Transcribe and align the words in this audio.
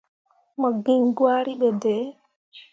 Mo 0.59 0.67
giŋ 0.83 1.01
gwari 1.17 1.53
ɓe 1.59 1.67
dai. 1.81 2.05